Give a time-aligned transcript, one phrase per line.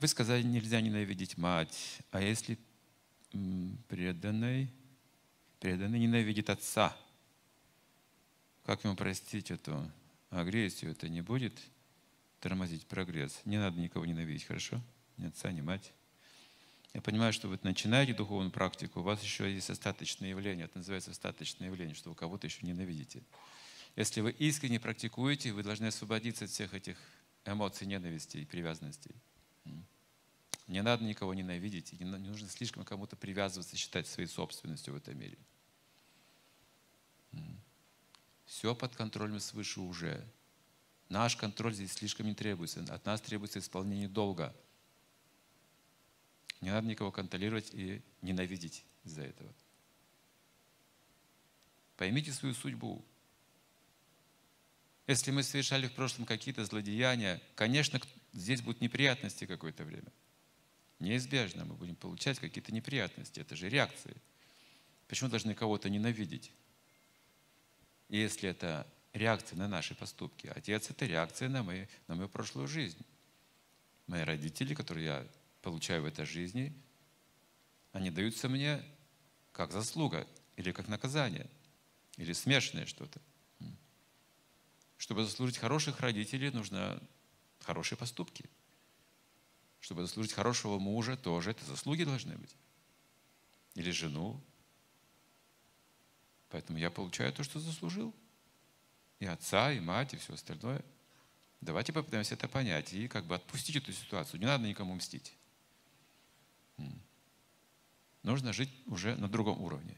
[0.00, 2.00] Вы сказали, нельзя ненавидеть мать.
[2.10, 2.58] А если
[3.88, 4.72] преданный,
[5.58, 6.96] преданный ненавидит отца,
[8.64, 9.86] как ему простить эту
[10.30, 10.92] агрессию?
[10.92, 11.52] Это не будет
[12.40, 13.42] тормозить прогресс.
[13.44, 14.80] Не надо никого ненавидеть, хорошо?
[15.18, 15.92] Ни отца, ни мать.
[16.94, 21.10] Я понимаю, что вы начинаете духовную практику, у вас еще есть остаточное явление, это называется
[21.10, 23.22] остаточное явление, что вы кого-то еще ненавидите.
[23.96, 26.96] Если вы искренне практикуете, вы должны освободиться от всех этих
[27.44, 29.14] эмоций ненависти и привязанностей.
[30.70, 35.36] Не надо никого ненавидеть, не нужно слишком кому-то привязываться, считать своей собственностью в этом мире.
[38.46, 40.26] Все под контролем свыше уже.
[41.08, 42.84] Наш контроль здесь слишком не требуется.
[42.88, 44.56] От нас требуется исполнение долга–
[46.60, 49.52] не надо никого контролировать и ненавидеть из-за этого.
[51.96, 53.04] Поймите свою судьбу.
[55.06, 58.00] Если мы совершали в прошлом какие-то злодеяния, конечно,
[58.32, 60.12] здесь будут неприятности какое-то время.
[61.00, 63.40] Неизбежно мы будем получать какие-то неприятности.
[63.40, 64.14] Это же реакции.
[65.08, 66.52] Почему должны кого-то ненавидеть?
[68.08, 73.04] Если это реакция на наши поступки, отец– это реакция на, мои, на мою прошлую жизнь.
[74.06, 75.26] Мои родители, которые я
[75.62, 76.74] получаю в этой жизни,
[77.92, 78.84] они даются мне
[79.52, 81.48] как заслуга или как наказание,
[82.16, 83.20] или смешанное что-то.
[84.98, 87.02] Чтобы заслужить хороших родителей, нужно
[87.60, 88.44] хорошие поступки.
[89.80, 92.54] Чтобы заслужить хорошего мужа, тоже это заслуги должны быть.
[93.74, 94.40] Или жену.
[96.50, 98.14] Поэтому я получаю то, что заслужил.
[99.18, 100.84] И отца, и мать, и все остальное.
[101.60, 104.40] Давайте попытаемся это понять и как бы отпустить эту ситуацию.
[104.40, 105.34] Не надо никому мстить.
[108.22, 109.96] Нужно жить уже на другом уровне.